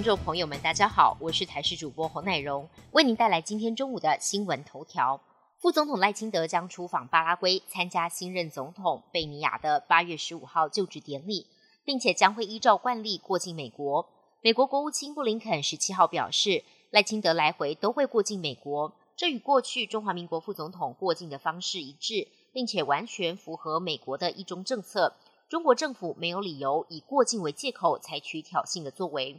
[0.00, 5.20] 听众朋友们，大家好，我是台视主播侯乃荣，为您带来今天中午的新闻头条。
[5.58, 11.46] 副总统赖清德将出访巴拉圭，参加新任总统贝尼亚的八月十五号就职典礼，
[11.84, 14.08] 并且将会依照惯例过境美国。
[14.40, 25.14] 美国国务卿布林肯十七号表示，赖清德来回都会过境美国，这与过去中华民国副总统过境的方式一致，并且完全符合美国的一中政策。
[25.50, 29.38] 中国政府没有理由以过境为借口采取挑衅的作为。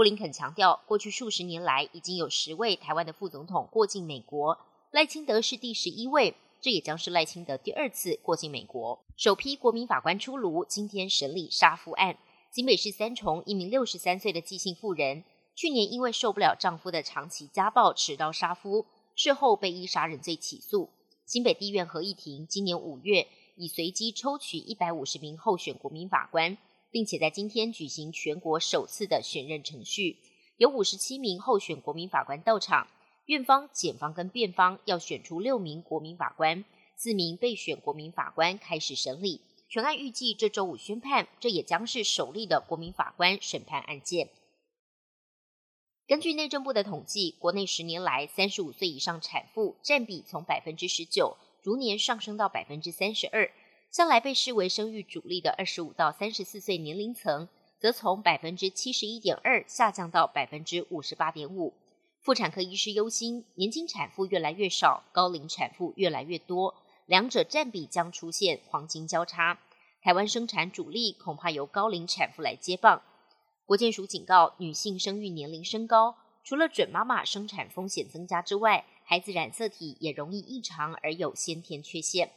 [0.00, 4.56] 布林肯强调，过去数十年来已经有十位台湾的副总统过境美国。
[4.92, 8.98] 赖清德是第十一位，这也将是赖清德第二次过境美国。
[9.18, 12.16] 首批国民法官出炉，今天审理杀夫案。
[12.50, 15.22] 新北市三重一名六十三岁的寄姓妇人，
[15.54, 20.88] 去年因为受不了丈夫的长期家暴，持刀杀夫，事后被依杀人罪起诉。
[21.26, 26.56] 新北地院合议庭今年五月已随机抽取一百五十名候选国民法官，
[26.90, 30.18] 并且在今天举行全国首次的选任程序，
[30.56, 32.88] 有五十七名候选国民法官到场。
[33.26, 36.64] 院方、检方跟辩方要选出六名国民法官，
[36.96, 39.40] 四名备选国民法官开始审理。
[39.68, 44.30] 全案预计这周五宣判，这也将是首例的国民法官审判案件。
[46.08, 53.48] 根据内政部的统计，国内十年来三十五岁以上产妇占比从百分之十九逐年上升到百分之三十二，
[53.90, 61.74] 向来被视为生育主力的二十五到三十四岁年龄层，则从百分之七十一点二下降到百分之五十八点五。
[62.20, 66.74] 妇产科医师忧心，年轻产妇越来越少，高龄产妇越来越多，
[67.06, 69.58] 两者占比将出现黄金交叉。
[70.02, 73.02] 台湾生产主力恐怕由高龄产妇来接棒。
[73.66, 76.14] 国健署警告，女性生育年龄升高，
[76.44, 82.30] 除了准妈妈生产风险增加之外，孩子染色体也容易异常而有先天缺陷。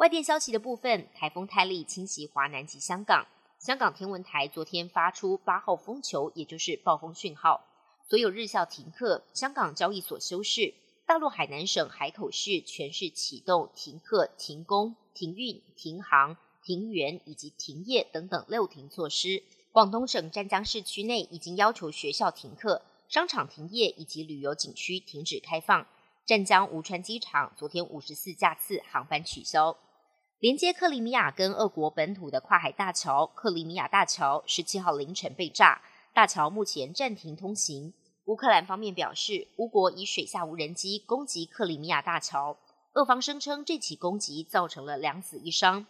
[0.00, 3.26] 外电消息的部分，台风泰利侵袭华南及香港，
[3.58, 7.66] 香港天文台昨天发出八号风球，也就是暴风讯号。
[8.08, 10.72] 所有日校停课，香港交易所休市，
[11.04, 19.42] 大陆海南省海口市全市启动停课、停工、停运、停航、停园以及停业等等六停措施。
[19.70, 25.86] 广东省湛江市区内已经要求学校停课、商场停业以及旅游景区停止开放。
[26.24, 29.76] 湛江吴川机场昨天五十四架次航班取消。
[30.40, 35.82] 连接克里米亚跟俄国本土的跨海大桥克里米亚大桥十七号凌晨被炸，
[36.14, 37.92] 大桥目前暂停通行。
[38.24, 42.56] 乌克兰方面表示，乌国以水下无人机攻击克里米亚大桥。
[42.94, 45.84] 俄方声称这起攻击造成了两死一伤。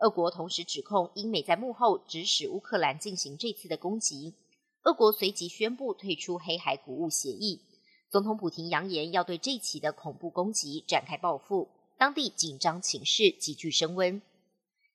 [0.00, 4.34] 俄国同时指控英美在幕后指使乌克兰进行这次的攻击。
[4.82, 7.62] 俄国随即宣布退出黑海谷物协议。
[8.10, 11.70] 总统普廷扬言要对这起的恐怖攻击展开报复。
[11.96, 14.20] 当地紧张情势急剧升温。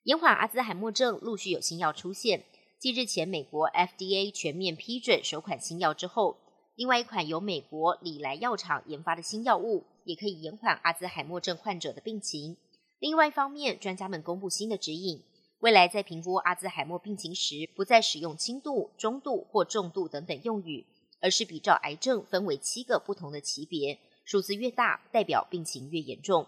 [0.03, 2.43] 延缓阿兹海默症陆续有新药出现。
[2.77, 6.38] 继日前美国 FDA 全面批准首款新药之后。
[6.75, 12.55] 另外一款由美国里来药厂研发的新药物，也可以延缓阿兹海默症患者的病情。
[12.99, 15.21] 另外一方面，专家们公布新的指引，
[15.59, 20.85] 未来在评估阿兹海默病情时，不再使用轻度、中度或重度等等用语，
[21.19, 26.47] 而是比照癌症分为七个不同的级别，数字越大，代表病情越严重。